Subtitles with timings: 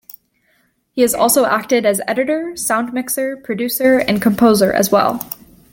[0.93, 5.19] He has also acted as editor, sound mixer, producer, and composer as well.